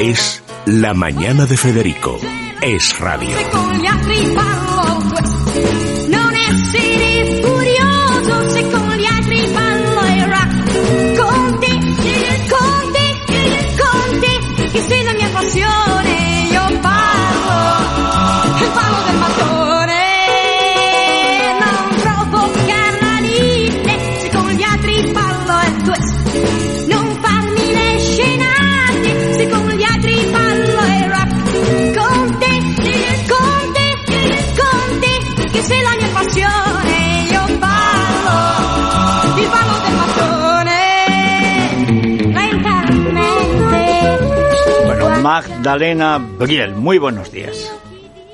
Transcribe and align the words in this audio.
Es 0.00 0.42
La 0.64 0.94
Mañana 0.94 1.44
de 1.44 1.58
Federico. 1.58 2.18
Es 2.62 2.98
radio. 2.98 3.36
Magdalena 45.40 46.18
Briel. 46.18 46.74
Muy 46.74 46.98
buenos 46.98 47.32
días. 47.32 47.74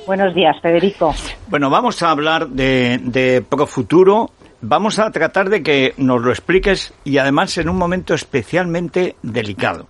Buenos 0.09 0.35
días, 0.35 0.57
Federico. 0.61 1.15
Bueno, 1.47 1.71
vamos 1.71 2.03
a 2.03 2.11
hablar 2.11 2.49
de, 2.49 2.99
de 3.01 3.43
Profuturo. 3.49 4.31
Vamos 4.61 4.99
a 4.99 5.09
tratar 5.13 5.49
de 5.49 5.63
que 5.63 5.95
nos 5.99 6.21
lo 6.21 6.31
expliques 6.31 6.93
y 7.05 7.19
además 7.19 7.59
en 7.59 7.69
un 7.69 7.77
momento 7.77 8.13
especialmente 8.13 9.15
delicado 9.23 9.87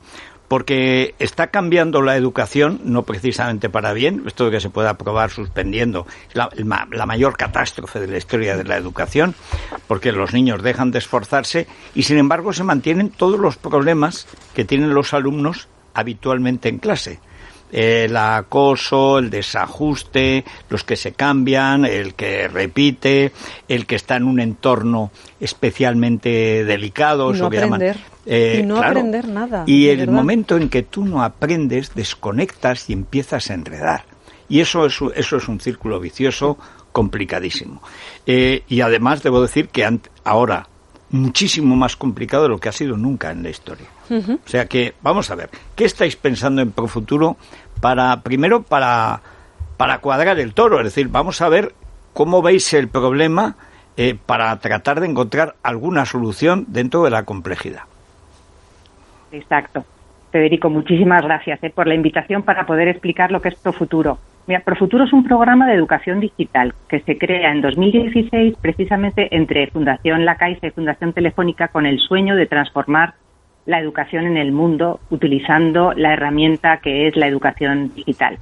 porque 0.49 1.15
está 1.19 1.49
cambiando 1.49 2.03
la 2.03 2.17
educación, 2.17 2.81
no 2.85 3.03
precisamente 3.03 3.69
para 3.69 3.93
bien, 3.95 4.23
esto 4.27 4.45
de 4.45 4.53
que 4.53 4.61
se 4.61 4.71
pueda 4.71 4.91
aprobar 4.91 5.31
suspendiendo, 5.31 6.07
la, 6.35 6.49
la, 6.55 7.07
mayor 7.07 7.37
catástrofe 7.37 7.99
de 7.99 8.07
la 8.07 8.19
historia 8.19 8.57
de 8.57 8.63
la 8.63 8.77
educación, 8.77 9.35
porque 9.89 10.13
los 10.13 10.35
niños 10.35 10.63
dejan 10.63 10.93
de 10.93 10.99
esforzarse 10.99 11.67
y 11.97 12.05
sin 12.05 12.19
embargo 12.19 12.53
se 12.53 12.63
mantienen 12.63 13.11
todos 13.11 13.41
los 13.41 13.57
problemas 13.57 14.29
que 14.55 14.65
tienen 14.65 14.95
los 14.95 15.15
alumnos 15.15 15.67
habitualmente 15.97 16.69
en 16.69 16.79
clase. 16.79 17.19
El 17.73 18.17
acoso, 18.17 19.19
el 19.19 19.29
desajuste, 19.29 20.45
los 20.69 20.85
que 20.85 20.95
se 20.95 21.13
cambian, 21.13 21.85
el 21.85 22.15
que 22.15 22.47
repite, 22.47 23.33
el 23.67 23.87
que 23.87 23.97
está 23.97 24.17
en 24.17 24.23
un 24.23 24.39
entorno 24.39 25.11
especialmente 25.41 26.65
delicado, 26.65 27.35
y 27.35 27.39
no 27.39 27.47
aprender. 27.47 27.97
Eh, 28.25 28.61
y 28.61 28.67
no 28.67 28.79
aprender 28.79 29.27
nada. 29.27 29.65
Y 29.67 29.89
el 29.89 30.09
momento 30.09 30.57
en 30.57 30.69
que 30.69 30.83
tú 30.83 31.05
no 31.05 31.25
aprendes, 31.25 31.95
desconectas 31.95 32.89
y 32.89 32.93
empiezas 32.93 33.51
a 33.51 33.55
enredar. 33.55 34.05
Y 34.49 34.61
eso 34.61 34.87
es, 34.87 34.99
eso 35.17 35.37
es 35.37 35.49
un 35.49 35.61
círculo 35.61 35.99
vicioso 35.99 36.57
complicadísimo. 36.93 37.83
Eh, 38.27 38.63
y 38.69 38.81
además 38.81 39.25
debo 39.25 39.43
decir 39.43 39.69
que 39.69 39.87
ahora 40.23 40.69
muchísimo 41.17 41.77
más 41.77 41.97
complicado 41.97 42.45
de 42.45 42.49
lo 42.51 42.59
que 42.59 42.69
ha 42.69 42.73
sido 42.73 42.97
nunca 42.97 43.31
en 43.31 43.43
la 43.43 43.51
historia. 43.51 43.87
O 44.11 44.49
sea 44.49 44.67
que, 44.67 44.95
vamos 45.03 45.31
a 45.31 45.35
ver, 45.35 45.51
¿qué 45.75 45.85
estáis 45.85 46.17
pensando 46.17 46.63
en 46.63 46.71
Profuturo 46.71 47.37
para, 47.81 48.21
primero, 48.23 48.63
para, 48.63 49.21
para 49.77 49.99
cuadrar 49.99 50.39
el 50.39 50.55
toro? 50.55 50.79
Es 50.79 50.85
decir, 50.85 51.09
vamos 51.09 51.41
a 51.41 51.49
ver 51.49 51.75
cómo 52.13 52.41
veis 52.43 52.73
el 52.73 52.89
problema 52.89 53.57
eh, 53.97 54.15
para 54.15 54.57
tratar 54.59 55.01
de 55.01 55.07
encontrar 55.07 55.55
alguna 55.63 56.05
solución 56.05 56.67
dentro 56.69 57.03
de 57.03 57.11
la 57.11 57.25
complejidad. 57.25 57.83
Exacto. 59.33 59.85
Federico, 60.31 60.69
muchísimas 60.69 61.23
gracias 61.23 61.63
eh, 61.63 61.71
por 61.71 61.87
la 61.87 61.95
invitación 61.95 62.43
para 62.43 62.67
poder 62.67 62.89
explicar 62.89 63.31
lo 63.31 63.41
que 63.41 63.49
es 63.49 63.55
Profuturo. 63.57 64.19
Mira, 64.47 64.61
Profuturo 64.61 65.05
es 65.05 65.13
un 65.13 65.25
programa 65.25 65.67
de 65.67 65.75
educación 65.75 66.21
digital 66.21 66.73
que 66.89 67.01
se 67.01 67.19
crea 67.19 67.51
en 67.51 67.63
2016 67.63 68.55
precisamente 68.61 69.35
entre 69.35 69.67
Fundación 69.67 70.25
La 70.25 70.37
Caixa 70.37 70.69
y 70.69 70.71
Fundación 70.71 71.13
Telefónica 71.13 71.69
con 71.69 71.85
el 71.85 71.99
sueño 71.99 72.37
de 72.37 72.47
transformar 72.47 73.15
la 73.65 73.81
educación 73.81 74.25
en 74.25 74.37
el 74.37 74.53
mundo 74.53 75.01
utilizando 75.11 75.93
la 75.95 76.13
herramienta 76.13 76.77
que 76.77 77.09
es 77.09 77.17
la 77.17 77.27
educación 77.27 77.93
digital. 77.93 78.39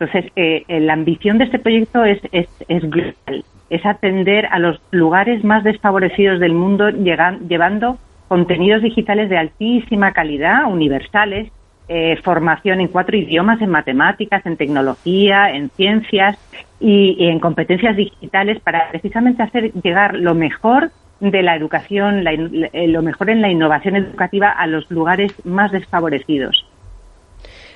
Entonces, 0.00 0.32
eh, 0.34 0.64
eh, 0.66 0.80
la 0.80 0.94
ambición 0.94 1.38
de 1.38 1.44
este 1.44 1.60
proyecto 1.60 2.04
es, 2.04 2.20
es, 2.32 2.48
es, 2.66 2.90
global, 2.90 3.44
es 3.70 3.86
atender 3.86 4.46
a 4.46 4.58
los 4.58 4.80
lugares 4.90 5.44
más 5.44 5.62
desfavorecidos 5.62 6.40
del 6.40 6.54
mundo 6.54 6.88
llevando 6.90 7.98
contenidos 8.26 8.82
digitales 8.82 9.28
de 9.30 9.38
altísima 9.38 10.12
calidad, 10.12 10.64
universales, 10.66 11.52
eh, 11.88 12.16
formación 12.22 12.80
en 12.80 12.88
cuatro 12.88 13.16
idiomas, 13.16 13.60
en 13.60 13.70
matemáticas, 13.70 14.44
en 14.46 14.56
tecnología, 14.56 15.50
en 15.50 15.70
ciencias 15.70 16.36
y, 16.80 17.16
y 17.18 17.28
en 17.28 17.40
competencias 17.40 17.96
digitales 17.96 18.60
para 18.60 18.90
precisamente 18.90 19.42
hacer 19.42 19.72
llegar 19.72 20.14
lo 20.14 20.34
mejor 20.34 20.90
de 21.20 21.42
la 21.42 21.56
educación, 21.56 22.24
eh, 22.26 22.88
lo 22.88 23.02
mejor 23.02 23.30
en 23.30 23.42
la 23.42 23.50
innovación 23.50 23.96
educativa 23.96 24.50
a 24.50 24.66
los 24.66 24.90
lugares 24.90 25.32
más 25.44 25.72
desfavorecidos. 25.72 26.64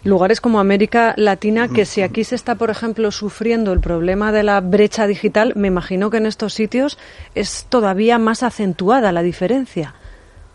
Lugares 0.05 0.41
como 0.41 0.59
América 0.59 1.15
Latina, 1.17 1.69
que 1.69 1.85
si 1.85 2.03
aquí 2.03 2.25
se 2.25 2.35
está, 2.35 2.57
por 2.57 2.71
ejemplo, 2.71 3.13
sufriendo 3.13 3.73
el 3.73 3.81
problema 3.81 4.33
de 4.33 4.43
la 4.43 4.61
brecha 4.61 5.07
digital, 5.07 5.53
me 5.55 5.69
imagino 5.69 6.11
que 6.11 6.17
en 6.17 6.27
estos 6.27 6.55
sitios 6.55 6.99
es 7.37 7.67
todavía 7.69 8.19
más 8.19 8.43
acentuada 8.43 9.13
la 9.13 9.23
diferencia. 9.23 9.95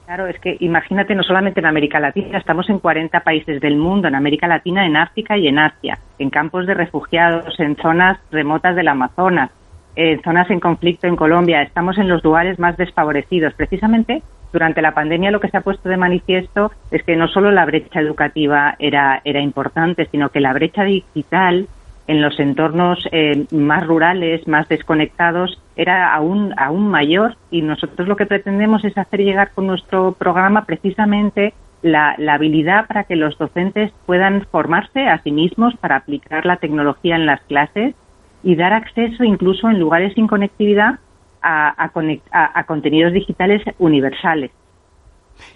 Claro, 0.07 0.27
es 0.27 0.39
que 0.39 0.55
imagínate, 0.61 1.15
no 1.15 1.21
solamente 1.21 1.59
en 1.59 1.65
América 1.65 1.99
Latina, 1.99 2.37
estamos 2.37 2.69
en 2.69 2.79
40 2.79 3.19
países 3.25 3.59
del 3.59 3.75
mundo, 3.75 4.07
en 4.07 4.15
América 4.15 4.47
Latina, 4.47 4.85
en 4.85 4.95
África 4.95 5.37
y 5.37 5.49
en 5.49 5.59
Asia, 5.59 5.99
en 6.17 6.29
campos 6.29 6.65
de 6.65 6.75
refugiados, 6.75 7.59
en 7.59 7.75
zonas 7.75 8.17
remotas 8.31 8.77
del 8.77 8.87
Amazonas, 8.87 9.51
en 9.97 10.21
zonas 10.21 10.49
en 10.49 10.61
conflicto 10.61 11.07
en 11.07 11.17
Colombia, 11.17 11.61
estamos 11.61 11.97
en 11.97 12.07
los 12.07 12.23
lugares 12.23 12.57
más 12.57 12.77
desfavorecidos. 12.77 13.53
Precisamente 13.55 14.23
durante 14.53 14.81
la 14.81 14.93
pandemia 14.93 15.29
lo 15.29 15.41
que 15.41 15.49
se 15.49 15.57
ha 15.57 15.61
puesto 15.61 15.89
de 15.89 15.97
manifiesto 15.97 16.71
es 16.89 17.03
que 17.03 17.17
no 17.17 17.27
solo 17.27 17.51
la 17.51 17.65
brecha 17.65 17.99
educativa 17.99 18.75
era, 18.79 19.19
era 19.25 19.41
importante, 19.41 20.07
sino 20.09 20.29
que 20.29 20.39
la 20.39 20.53
brecha 20.53 20.83
digital 20.83 21.67
en 22.07 22.21
los 22.21 22.39
entornos 22.39 23.05
eh, 23.11 23.45
más 23.51 23.85
rurales, 23.85 24.47
más 24.47 24.67
desconectados, 24.69 25.61
era 25.75 26.13
aún, 26.13 26.53
aún 26.57 26.89
mayor 26.89 27.35
y 27.51 27.61
nosotros 27.61 28.07
lo 28.07 28.15
que 28.15 28.25
pretendemos 28.25 28.83
es 28.85 28.97
hacer 28.97 29.19
llegar 29.19 29.51
con 29.53 29.67
nuestro 29.67 30.13
programa 30.13 30.65
precisamente 30.65 31.53
la, 31.81 32.15
la, 32.17 32.35
habilidad 32.35 32.87
para 32.87 33.03
que 33.03 33.15
los 33.15 33.37
docentes 33.37 33.91
puedan 34.05 34.45
formarse 34.47 35.01
a 35.07 35.21
sí 35.21 35.31
mismos 35.31 35.75
para 35.77 35.97
aplicar 35.97 36.45
la 36.45 36.57
tecnología 36.57 37.15
en 37.15 37.25
las 37.25 37.41
clases 37.41 37.93
y 38.41 38.55
dar 38.55 38.73
acceso 38.73 39.23
incluso 39.23 39.69
en 39.69 39.79
lugares 39.79 40.13
sin 40.15 40.27
conectividad 40.27 40.99
a, 41.41 41.91
a, 42.31 42.63
contenidos 42.65 43.13
digitales 43.13 43.61
universales. 43.77 44.51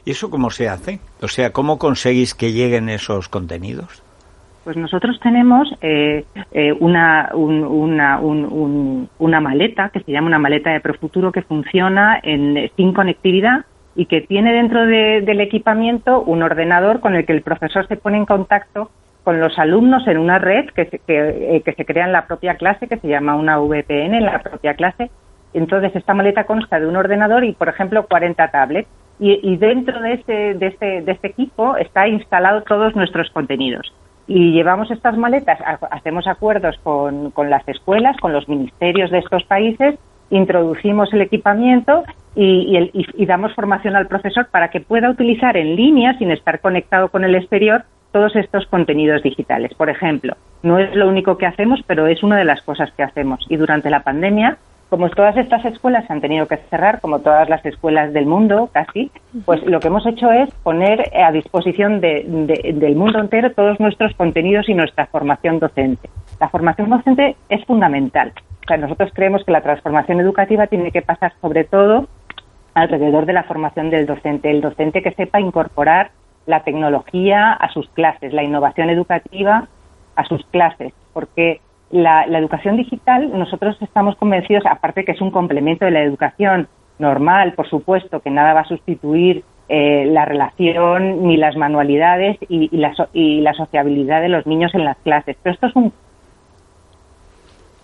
¿Y 0.06 0.12
eso 0.12 0.30
cómo 0.30 0.52
se 0.52 0.70
hace? 0.70 1.00
O 1.22 1.28
sea, 1.28 1.52
¿cómo 1.52 1.80
conseguís 1.80 2.36
que 2.36 2.54
lleguen 2.54 2.90
esos 2.90 3.30
contenidos? 3.30 4.04
Pues 4.64 4.78
nosotros 4.78 5.20
tenemos 5.22 5.74
eh, 5.82 6.24
eh, 6.52 6.72
una, 6.80 7.32
una, 7.34 8.20
una 8.20 9.40
maleta 9.40 9.90
que 9.90 10.02
se 10.02 10.12
llama 10.12 10.28
una 10.28 10.38
maleta 10.38 10.72
de 10.72 10.80
Profuturo 10.80 11.32
que 11.32 11.42
funciona 11.42 12.20
en, 12.22 12.70
sin 12.78 12.94
conectividad 12.94 13.66
y 13.96 14.06
que 14.06 14.22
tiene 14.22 14.54
dentro 14.54 14.86
del 14.86 15.42
equipamiento 15.42 16.22
un 16.22 16.44
ordenador 16.44 17.00
con 17.00 17.16
el 17.16 17.26
que 17.26 17.34
el 17.34 17.42
profesor 17.42 17.88
se 17.88 17.98
pone 17.98 18.18
en 18.18 18.26
contacto 18.26 18.92
con 19.24 19.40
los 19.40 19.58
alumnos 19.58 20.08
en 20.08 20.18
una 20.18 20.38
red 20.40 20.70
que 20.70 20.86
se, 20.86 21.02
eh, 21.08 21.62
que, 21.64 21.74
se 21.74 21.86
crea 21.86 22.06
en 22.06 22.12
la 22.12 22.28
propia 22.28 22.56
clase, 22.56 22.88
que 22.88 22.98
se 22.98 23.08
llama 23.08 23.36
una 23.36 23.60
VPN 23.60 24.16
en 24.16 24.26
la 24.26 24.40
propia 24.40 24.76
clase. 24.76 25.12
Entonces, 25.54 25.96
esta 25.96 26.14
maleta 26.14 26.46
consta 26.46 26.80
de 26.80 26.88
un 26.88 26.96
ordenador 26.96 27.44
y, 27.44 27.54
por 27.54 27.68
ejemplo, 27.68 28.06
40 28.08 28.48
tablets. 28.50 28.90
Y, 29.20 29.56
dentro 29.58 30.02
de 30.02 30.14
este, 30.14 30.54
de, 30.56 30.66
este, 30.66 31.02
de 31.04 31.12
este 31.12 31.28
equipo 31.28 31.78
está 31.78 32.08
instalado 32.08 32.64
todos 32.64 32.96
nuestros 32.96 33.30
contenidos. 33.30 33.94
Y 34.34 34.54
llevamos 34.54 34.90
estas 34.92 35.18
maletas, 35.18 35.60
hacemos 35.92 36.26
acuerdos 36.26 36.80
con, 36.84 37.32
con 37.32 37.50
las 37.50 37.68
escuelas, 37.68 38.16
con 38.16 38.32
los 38.32 38.48
ministerios 38.48 39.12
de 39.12 39.18
estos 39.18 39.44
países, 39.44 40.00
introducimos 40.30 41.12
el 41.12 41.20
equipamiento 41.20 42.06
y, 42.34 42.90
y, 42.94 43.06
y, 43.22 43.26
damos 43.26 43.54
formación 43.54 43.98
al 43.98 44.08
profesor 44.08 44.48
para 44.50 44.70
que 44.70 44.80
pueda 44.80 45.10
utilizar 45.10 45.58
en 45.58 45.76
línea, 45.76 46.18
sin 46.18 46.32
estar 46.32 46.62
conectado 46.62 47.10
con 47.10 47.26
el 47.26 47.36
exterior, 47.36 47.84
todos 48.14 48.34
estos 48.38 48.66
contenidos 48.68 49.22
digitales. 49.22 49.74
Por 49.74 49.90
ejemplo, 49.90 50.38
no 50.64 50.80
es 50.80 50.96
lo 50.96 51.10
único 51.10 51.38
que 51.38 51.46
hacemos, 51.46 51.82
pero 51.86 52.08
es 52.08 52.24
una 52.24 52.38
de 52.38 52.46
las 52.46 52.62
cosas 52.62 52.90
que 52.94 53.04
hacemos. 53.04 53.46
Y 53.50 53.58
durante 53.58 53.90
la 53.90 54.04
pandemia, 54.04 54.58
como 54.92 55.10
todas 55.10 55.38
estas 55.38 55.64
escuelas 55.64 56.06
se 56.06 56.12
han 56.12 56.20
tenido 56.20 56.48
que 56.48 56.58
cerrar, 56.70 57.00
como 57.00 57.20
todas 57.20 57.48
las 57.48 57.66
escuelas 57.66 58.12
del 58.12 58.26
mundo 58.26 58.70
casi, 58.74 59.10
pues 59.46 59.66
lo 59.66 59.80
que 59.80 59.88
hemos 59.88 60.06
hecho 60.06 60.30
es 60.34 60.54
poner 60.64 61.10
a 61.16 61.32
disposición 61.32 62.02
del 62.02 62.96
mundo 62.98 63.20
entero 63.20 63.54
todos 63.54 63.80
nuestros 63.80 64.14
contenidos 64.16 64.68
y 64.68 64.74
nuestra 64.74 65.06
formación 65.06 65.60
docente. 65.60 66.10
La 66.42 66.50
formación 66.50 66.90
docente 66.90 67.38
es 67.48 67.64
fundamental. 67.64 68.34
O 68.36 68.68
sea, 68.68 68.76
nosotros 68.76 69.12
creemos 69.14 69.46
que 69.46 69.54
la 69.54 69.62
transformación 69.62 70.20
educativa 70.20 70.68
tiene 70.68 70.92
que 70.92 71.02
pasar 71.02 71.32
sobre 71.40 71.64
todo 71.64 72.10
alrededor 72.74 73.26
de 73.26 73.32
la 73.32 73.44
formación 73.44 73.92
del 73.92 74.06
docente, 74.06 74.52
el 74.52 74.60
docente 74.60 75.02
que 75.02 75.14
sepa 75.14 75.40
incorporar 75.40 76.12
la 76.48 76.66
tecnología 76.66 77.54
a 77.54 77.72
sus 77.72 77.88
clases, 77.92 78.34
la 78.34 78.44
innovación 78.44 78.90
educativa 78.90 79.70
a 80.18 80.26
sus 80.26 80.46
clases, 80.48 80.92
porque 81.14 81.62
la, 81.92 82.24
educación 82.24 82.78
digital 82.78 83.38
nosotros 83.38 83.78
estamos 83.82 84.16
convencidos, 84.16 84.66
aparte 84.66 85.06
que 85.06 85.12
es 85.12 85.22
un 85.22 85.32
complemento 85.32 85.86
de 85.86 85.92
la 85.92 86.04
educación 86.04 86.68
normal, 87.00 87.54
por 87.54 87.70
supuesto, 87.70 88.20
que 88.20 88.30
nada 88.30 88.54
va 88.54 88.62
a 88.62 88.66
sustituir 88.68 89.44
eh, 89.70 90.06
la 90.06 90.26
relación 90.26 91.24
ni 91.24 91.38
las 91.38 91.56
manualidades 91.56 92.38
y, 92.50 92.76
la, 92.76 92.94
y 93.14 93.42
la 93.42 93.54
sociabilidad 93.54 94.22
de 94.22 94.30
los 94.30 94.46
niños 94.46 94.74
en 94.76 94.86
las 94.86 94.98
clases. 94.98 95.38
Pero 95.42 95.54
esto 95.54 95.68
es 95.68 95.76
un 95.76 95.94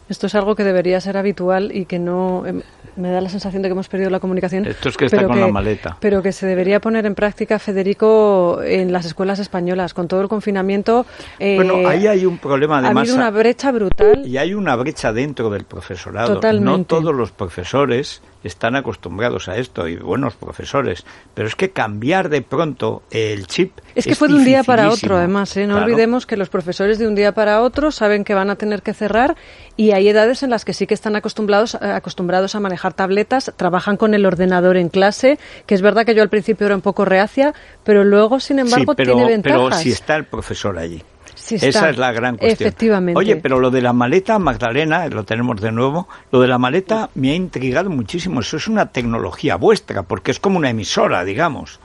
esto 0.09 0.27
es 0.27 0.35
algo 0.35 0.55
que 0.55 0.63
debería 0.63 0.99
ser 1.01 1.17
habitual 1.17 1.71
y 1.73 1.85
que 1.85 1.99
no. 1.99 2.45
Em, 2.45 2.61
me 2.95 3.11
da 3.11 3.21
la 3.21 3.29
sensación 3.29 3.61
de 3.61 3.69
que 3.69 3.73
hemos 3.73 3.89
perdido 3.89 4.09
la 4.09 4.19
comunicación. 4.19 4.65
Esto 4.65 4.89
es 4.89 4.97
que 4.97 5.05
está 5.05 5.25
con 5.25 5.39
la 5.39 5.47
maleta. 5.49 5.97
Pero 5.99 6.23
que 6.23 6.31
se 6.31 6.47
debería 6.47 6.79
poner 6.79 7.05
en 7.05 7.13
práctica, 7.13 7.59
Federico, 7.59 8.59
en 8.63 8.91
las 8.91 9.05
escuelas 9.05 9.37
españolas. 9.37 9.93
Con 9.93 10.07
todo 10.07 10.21
el 10.21 10.27
confinamiento. 10.27 11.05
Eh, 11.37 11.55
bueno, 11.55 11.87
ahí 11.87 12.07
hay 12.07 12.25
un 12.25 12.39
problema 12.39 12.79
además. 12.79 12.95
Ha 12.95 12.99
habido 13.01 13.15
una 13.15 13.29
brecha 13.29 13.71
brutal. 13.71 14.25
Y 14.25 14.37
hay 14.37 14.53
una 14.53 14.75
brecha 14.75 15.13
dentro 15.13 15.49
del 15.49 15.65
profesorado. 15.65 16.35
Totalmente. 16.35 16.65
No 16.69 16.83
todos 16.85 17.13
los 17.13 17.31
profesores 17.31 18.21
están 18.43 18.75
acostumbrados 18.75 19.47
a 19.49 19.57
esto 19.57 19.87
y 19.87 19.97
buenos 19.97 20.35
profesores, 20.35 21.05
pero 21.33 21.47
es 21.47 21.55
que 21.55 21.71
cambiar 21.71 22.29
de 22.29 22.41
pronto 22.41 23.03
el 23.11 23.47
chip 23.47 23.71
es 23.95 24.05
que 24.05 24.15
fue 24.15 24.27
de 24.27 24.35
un 24.35 24.45
día 24.45 24.63
para 24.63 24.89
otro, 24.89 25.17
además. 25.17 25.55
¿eh? 25.57 25.65
No 25.65 25.77
olvidemos 25.77 26.25
que 26.25 26.37
los 26.37 26.49
profesores 26.49 26.99
de 26.99 27.07
un 27.07 27.15
día 27.15 27.33
para 27.33 27.61
otro 27.61 27.91
saben 27.91 28.23
que 28.23 28.33
van 28.33 28.49
a 28.49 28.55
tener 28.55 28.81
que 28.81 28.93
cerrar 28.93 29.35
y 29.75 29.91
hay 29.91 30.07
edades 30.09 30.43
en 30.43 30.49
las 30.49 30.65
que 30.65 30.73
sí 30.73 30.87
que 30.87 30.93
están 30.93 31.15
acostumbrados 31.15 31.75
eh, 31.75 31.77
acostumbrados 31.81 32.55
a 32.55 32.59
manejar 32.59 32.93
tabletas, 32.93 33.51
trabajan 33.55 33.97
con 33.97 34.13
el 34.13 34.25
ordenador 34.25 34.77
en 34.77 34.89
clase, 34.89 35.39
que 35.65 35.75
es 35.75 35.81
verdad 35.81 36.05
que 36.05 36.15
yo 36.15 36.21
al 36.21 36.29
principio 36.29 36.67
era 36.67 36.75
un 36.75 36.81
poco 36.81 37.05
reacia, 37.05 37.53
pero 37.83 38.03
luego, 38.03 38.39
sin 38.39 38.59
embargo, 38.59 38.95
tiene 38.95 39.25
ventajas. 39.25 39.61
Pero 39.69 39.71
si 39.77 39.91
está 39.91 40.15
el 40.15 40.25
profesor 40.25 40.77
allí. 40.77 41.03
Esa 41.51 41.89
es 41.89 41.97
la 41.97 42.11
gran 42.11 42.37
cuestión. 42.37 42.67
Efectivamente. 42.67 43.17
Oye, 43.17 43.35
pero 43.37 43.59
lo 43.59 43.71
de 43.71 43.81
la 43.81 43.93
maleta, 43.93 44.39
Magdalena, 44.39 45.07
lo 45.07 45.23
tenemos 45.23 45.61
de 45.61 45.71
nuevo, 45.71 46.07
lo 46.31 46.41
de 46.41 46.47
la 46.47 46.57
maleta 46.57 47.09
me 47.15 47.31
ha 47.31 47.35
intrigado 47.35 47.89
muchísimo. 47.89 48.41
Eso 48.41 48.57
es 48.57 48.67
una 48.67 48.87
tecnología 48.91 49.55
vuestra, 49.55 50.03
porque 50.03 50.31
es 50.31 50.39
como 50.39 50.57
una 50.57 50.69
emisora, 50.69 51.23
digamos. 51.23 51.79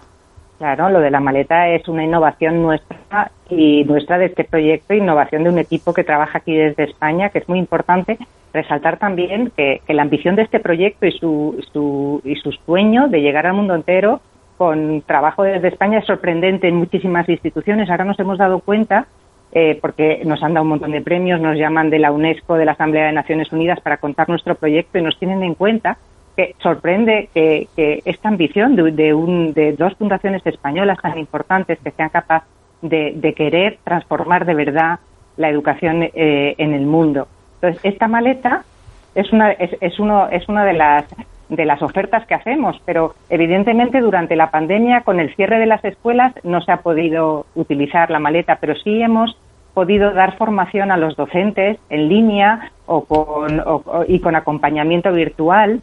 Claro, 0.59 0.91
lo 0.91 1.01
de 1.01 1.11
la 1.11 1.21
maleta 1.21 1.69
es 1.69 1.89
una 1.89 2.05
innovación 2.05 2.63
nuestra 2.63 3.33
y 3.51 3.85
nuestra 3.85 4.19
de 4.19 4.27
este 4.27 4.45
proyecto, 4.45 4.95
innovación 4.95 5.45
de 5.45 5.51
un 5.51 5.59
equipo 5.59 5.93
que 5.93 6.05
trabaja 6.05 6.39
aquí 6.39 6.55
desde 6.55 6.85
España, 6.85 7.31
que 7.31 7.39
es 7.39 7.49
muy 7.49 7.59
importante 7.59 8.17
resaltar 8.53 8.99
también 8.99 9.51
que, 9.57 9.81
la 9.89 10.03
ambición 10.03 10.37
de 10.37 10.43
este 10.43 10.61
proyecto 10.61 11.07
y 11.07 11.13
su, 11.13 11.65
su, 11.73 12.21
y 12.25 12.37
su 12.37 12.53
sueño 12.53 13.09
de 13.09 13.21
llegar 13.21 13.47
al 13.47 13.55
mundo 13.55 13.75
entero 13.75 14.21
con 14.57 15.03
trabajo 15.03 15.43
desde 15.43 15.69
España 15.69 15.99
es 15.99 16.07
sorprendente 16.07 16.69
en 16.69 16.77
muchísimas 16.77 17.29
instituciones. 17.29 17.91
Ahora 17.91 18.05
nos 18.05 18.19
hemos 18.21 18.39
dado 18.39 18.61
cuenta 18.61 19.07
eh, 19.53 19.79
porque 19.81 20.23
nos 20.25 20.43
han 20.43 20.55
dado 20.55 20.65
un 20.65 20.71
montón 20.71 20.93
de 20.93 21.03
premios, 21.03 21.41
nos 21.41 21.59
llaman 21.59 21.91
de 21.91 21.99
la 21.99 22.11
UNESCO, 22.11 22.55
de 22.55 22.65
la 22.65 22.73
Asamblea 22.73 23.07
de 23.07 23.13
Naciones 23.13 23.53
Unidas 23.53 23.81
para 23.81 23.99
contar 23.99 24.29
nuestro 24.29 24.55
proyecto 24.55 24.99
y 24.99 25.03
nos 25.03 25.19
tienen 25.19 25.43
en 25.43 25.55
cuenta 25.55 25.99
que 26.37 26.55
sorprende 26.63 27.29
que, 27.35 27.69
esta 28.07 28.29
ambición 28.29 28.75
de, 28.77 29.13
un, 29.13 29.53
de, 29.53 29.75
dos 29.75 29.95
fundaciones 29.97 30.45
españolas 30.47 30.99
tan 31.03 31.19
importantes 31.19 31.79
que 31.81 31.91
sean 31.91 32.09
capaces 32.09 32.49
de, 32.81 33.35
querer 33.37 33.79
transformar 33.85 34.47
de 34.47 34.55
verdad 34.55 35.01
la 35.37 35.51
educación 35.51 36.03
eh, 36.03 36.55
en 36.57 36.73
el 36.73 36.87
mundo. 36.87 37.29
Entonces, 37.57 37.81
esta 37.85 38.09
maleta 38.09 38.65
es 39.15 39.31
una, 39.33 39.53
es, 39.53 39.77
es, 39.83 39.99
uno, 40.01 40.29
es 40.31 40.49
una 40.49 40.65
de 40.65 40.73
las 40.73 41.05
de 41.57 41.67
las 41.67 41.83
ofertas 41.83 42.27
que 42.27 42.35
hacemos, 42.35 42.81
pero 42.87 43.15
evidentemente 43.29 44.01
durante 44.01 44.37
la 44.37 44.51
pandemia, 44.51 45.03
con 45.03 45.21
el 45.21 45.35
cierre 45.35 45.59
de 45.59 45.67
las 45.67 45.85
escuelas, 45.85 46.33
no 46.45 46.63
se 46.63 46.73
ha 46.73 46.79
podido 46.79 47.45
utilizar 47.55 48.11
la 48.11 48.19
maleta, 48.19 48.57
pero 48.59 48.75
sí 48.75 49.03
hemos 49.03 49.37
podido 49.75 50.13
dar 50.13 50.37
formación 50.37 50.91
a 50.91 50.97
los 50.97 51.17
docentes 51.17 51.79
en 51.89 52.09
línea 52.09 52.73
o 52.87 53.05
con, 53.05 53.63
y 54.09 54.21
con 54.21 54.37
acompañamiento 54.37 55.13
virtual 55.13 55.81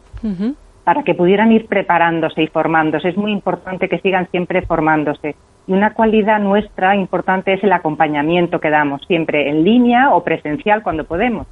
para 0.84 1.02
que 1.02 1.14
pudieran 1.14 1.52
ir 1.52 1.66
preparándose 1.66 2.42
y 2.42 2.46
formándose. 2.46 3.08
Es 3.08 3.16
muy 3.16 3.32
importante 3.32 3.88
que 3.88 3.98
sigan 3.98 4.28
siempre 4.30 4.62
formándose. 4.62 5.36
Y 5.66 5.72
una 5.72 5.94
cualidad 5.94 6.40
nuestra 6.40 6.96
importante 6.96 7.52
es 7.52 7.62
el 7.62 7.72
acompañamiento 7.72 8.60
que 8.60 8.70
damos, 8.70 9.02
siempre 9.06 9.48
en 9.48 9.64
línea 9.64 10.14
o 10.14 10.24
presencial 10.24 10.82
cuando 10.82 11.04
podemos 11.04 11.46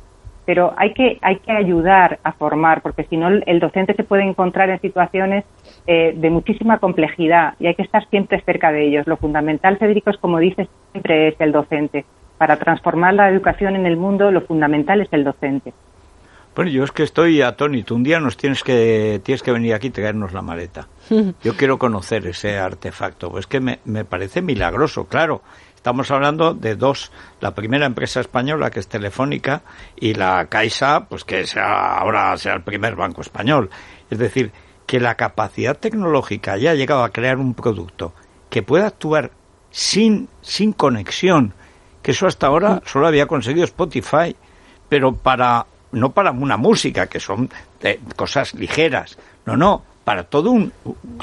pero 0.48 0.72
hay 0.78 0.94
que, 0.94 1.18
hay 1.20 1.40
que 1.40 1.52
ayudar 1.52 2.20
a 2.22 2.32
formar, 2.32 2.80
porque 2.80 3.04
si 3.04 3.18
no 3.18 3.28
el 3.28 3.60
docente 3.60 3.92
se 3.92 4.02
puede 4.02 4.22
encontrar 4.22 4.70
en 4.70 4.80
situaciones 4.80 5.44
eh, 5.86 6.14
de 6.16 6.30
muchísima 6.30 6.78
complejidad 6.78 7.52
y 7.60 7.66
hay 7.66 7.74
que 7.74 7.82
estar 7.82 8.08
siempre 8.08 8.40
cerca 8.40 8.72
de 8.72 8.86
ellos. 8.86 9.06
Lo 9.06 9.18
fundamental, 9.18 9.76
Federico, 9.76 10.08
es 10.08 10.16
como 10.16 10.38
dices, 10.38 10.66
siempre 10.92 11.28
es 11.28 11.34
el 11.42 11.52
docente. 11.52 12.06
Para 12.38 12.56
transformar 12.56 13.14
la 13.14 13.28
educación 13.28 13.76
en 13.76 13.86
el 13.86 13.96
mundo, 13.96 14.30
lo 14.30 14.40
fundamental 14.42 15.00
es 15.00 15.08
el 15.12 15.24
docente. 15.24 15.72
Bueno, 16.54 16.70
yo 16.70 16.82
es 16.82 16.90
que 16.90 17.04
estoy 17.04 17.42
atónito. 17.42 17.94
Un 17.94 18.02
día 18.02 18.18
nos 18.18 18.36
tienes 18.36 18.64
que, 18.64 19.20
tienes 19.22 19.42
que 19.42 19.52
venir 19.52 19.74
aquí 19.74 19.88
y 19.88 19.90
traernos 19.90 20.32
la 20.32 20.42
maleta. 20.42 20.88
Yo 21.44 21.56
quiero 21.56 21.78
conocer 21.78 22.26
ese 22.26 22.58
artefacto. 22.58 23.30
Pues 23.30 23.46
que 23.46 23.60
me, 23.60 23.78
me 23.84 24.04
parece 24.04 24.42
milagroso, 24.42 25.04
claro. 25.06 25.42
Estamos 25.76 26.10
hablando 26.10 26.54
de 26.54 26.74
dos, 26.74 27.12
la 27.40 27.54
primera 27.54 27.86
empresa 27.86 28.18
española 28.18 28.70
que 28.70 28.80
es 28.80 28.88
Telefónica 28.88 29.62
y 29.94 30.14
la 30.14 30.46
Caixa, 30.46 31.06
pues 31.08 31.22
que 31.22 31.46
sea, 31.46 31.96
ahora 31.98 32.36
sea 32.36 32.54
el 32.54 32.62
primer 32.62 32.96
banco 32.96 33.20
español. 33.20 33.70
Es 34.10 34.18
decir, 34.18 34.50
que 34.84 34.98
la 34.98 35.14
capacidad 35.14 35.78
tecnológica 35.78 36.54
haya 36.54 36.74
llegado 36.74 37.04
a 37.04 37.10
crear 37.10 37.36
un 37.36 37.54
producto 37.54 38.12
que 38.50 38.64
pueda 38.64 38.88
actuar 38.88 39.30
sin, 39.70 40.28
sin 40.40 40.72
conexión, 40.72 41.54
que 42.08 42.12
eso 42.12 42.26
hasta 42.26 42.46
ahora 42.46 42.80
solo 42.86 43.06
había 43.06 43.26
conseguido 43.26 43.66
Spotify, 43.66 44.34
pero 44.88 45.12
para 45.12 45.66
no 45.92 46.12
para 46.12 46.30
una 46.30 46.56
música, 46.56 47.06
que 47.06 47.20
son 47.20 47.50
cosas 48.16 48.54
ligeras, 48.54 49.18
no, 49.44 49.58
no, 49.58 49.82
para 50.04 50.24
todo 50.24 50.50
un, 50.50 50.72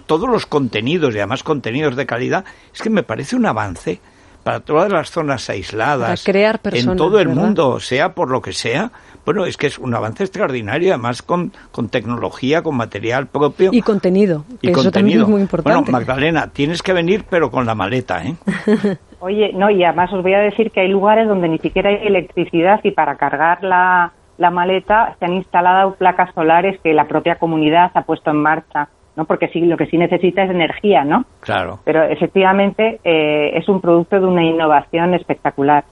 todos 0.05 0.29
los 0.29 0.45
contenidos 0.45 1.15
y 1.15 1.17
además 1.17 1.41
contenidos 1.41 1.95
de 1.95 2.05
calidad, 2.05 2.45
es 2.71 2.83
que 2.83 2.91
me 2.91 3.01
parece 3.01 3.35
un 3.35 3.47
avance 3.47 3.99
para 4.45 4.59
todas 4.59 4.91
las 4.91 5.09
zonas 5.09 5.49
aisladas, 5.49 6.23
crear 6.23 6.59
en 6.71 6.95
todo 6.95 7.19
el 7.19 7.29
mundo, 7.29 7.79
sea 7.79 8.13
por 8.13 8.29
lo 8.29 8.43
que 8.43 8.53
sea, 8.53 8.91
bueno, 9.25 9.43
es 9.47 9.57
que 9.57 9.65
es 9.65 9.79
un 9.79 9.95
avance 9.95 10.23
extraordinario, 10.23 10.93
además 10.93 11.23
con, 11.23 11.51
con 11.71 11.89
tecnología, 11.89 12.61
con 12.61 12.77
material 12.77 13.25
propio. 13.25 13.71
Y 13.73 13.81
contenido, 13.81 14.45
y 14.61 14.69
eso 14.69 14.91
también 14.91 15.23
es 15.23 15.27
muy 15.27 15.41
importante. 15.41 15.79
Bueno, 15.79 15.91
Magdalena, 15.91 16.51
tienes 16.53 16.83
que 16.83 16.93
venir, 16.93 17.25
pero 17.27 17.49
con 17.49 17.65
la 17.65 17.73
maleta, 17.73 18.23
¿eh? 18.23 18.35
Oye, 19.19 19.51
no, 19.51 19.71
y 19.71 19.83
además 19.83 20.13
os 20.13 20.21
voy 20.21 20.35
a 20.35 20.39
decir 20.41 20.69
que 20.69 20.81
hay 20.81 20.89
lugares 20.89 21.27
donde 21.27 21.49
ni 21.49 21.57
siquiera 21.57 21.89
hay 21.89 22.05
electricidad 22.05 22.81
y 22.83 22.91
para 22.91 23.15
cargar 23.15 23.63
la, 23.63 24.13
la 24.37 24.51
maleta 24.51 25.15
se 25.17 25.25
han 25.25 25.33
instalado 25.33 25.95
placas 25.95 26.31
solares 26.35 26.79
que 26.83 26.93
la 26.93 27.07
propia 27.07 27.39
comunidad 27.39 27.89
ha 27.95 28.03
puesto 28.03 28.29
en 28.29 28.43
marcha. 28.43 28.89
¿No? 29.15 29.25
Porque 29.25 29.47
sí, 29.49 29.61
lo 29.61 29.77
que 29.77 29.85
sí 29.87 29.97
necesita 29.97 30.43
es 30.43 30.51
energía, 30.51 31.03
¿no? 31.03 31.25
Claro. 31.39 31.79
Pero 31.85 32.03
efectivamente 32.03 32.99
eh, 33.03 33.57
es 33.57 33.67
un 33.69 33.81
producto 33.81 34.19
de 34.19 34.25
una 34.25 34.43
innovación 34.43 35.13
espectacular. 35.13 35.83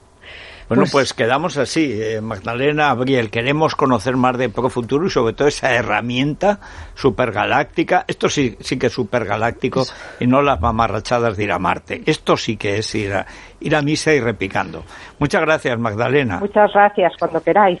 Bueno, 0.68 0.82
pues, 0.82 0.92
pues, 0.92 1.14
quedamos 1.14 1.56
así. 1.56 1.92
Eh, 1.92 2.20
Magdalena 2.20 2.90
Abriel, 2.90 3.30
queremos 3.30 3.74
conocer 3.74 4.16
más 4.16 4.38
de 4.38 4.48
Profuturo 4.48 5.06
y 5.06 5.10
sobre 5.10 5.34
todo 5.34 5.48
esa 5.48 5.72
herramienta 5.74 6.60
supergaláctica. 6.94 8.04
Esto 8.08 8.28
sí, 8.28 8.56
sí 8.60 8.78
que 8.78 8.86
es 8.86 8.92
supergaláctico 8.92 9.84
y 10.20 10.26
no 10.26 10.42
las 10.42 10.60
mamarrachadas 10.60 11.36
de 11.36 11.44
ir 11.44 11.52
a 11.52 11.58
Marte. 11.58 12.02
Esto 12.06 12.36
sí 12.36 12.56
que 12.56 12.78
es 12.78 12.94
ir 12.94 13.12
a, 13.12 13.26
ir 13.60 13.74
a 13.76 13.82
misa 13.82 14.12
y 14.12 14.20
repicando. 14.20 14.84
Muchas 15.18 15.42
gracias, 15.42 15.78
Magdalena. 15.78 16.38
Muchas 16.38 16.72
gracias, 16.72 17.12
cuando 17.18 17.42
queráis. 17.42 17.80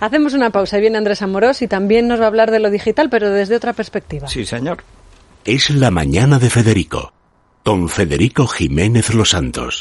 Hacemos 0.00 0.34
una 0.34 0.50
pausa 0.50 0.78
y 0.78 0.80
viene 0.80 0.98
Andrés 0.98 1.22
Amorós 1.22 1.62
y 1.62 1.68
también 1.68 2.08
nos 2.08 2.20
va 2.20 2.24
a 2.24 2.28
hablar 2.28 2.50
de 2.50 2.60
lo 2.60 2.70
digital, 2.70 3.08
pero 3.10 3.30
desde 3.30 3.56
otra 3.56 3.72
perspectiva. 3.72 4.28
Sí, 4.28 4.44
señor. 4.44 4.78
Es 5.44 5.70
la 5.70 5.90
mañana 5.90 6.38
de 6.38 6.50
Federico, 6.50 7.12
con 7.64 7.88
Federico 7.88 8.46
Jiménez 8.46 9.12
Los 9.12 9.30
Santos. 9.30 9.80